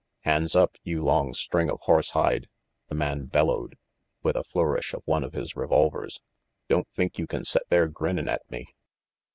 [0.21, 2.47] "Hands up, you long string of horse hide,"
[2.87, 3.77] the man bellowed,
[4.23, 6.21] with a flourish of one of his revolvers.
[6.67, 8.65] "Don't think you can set there grinnin' at me."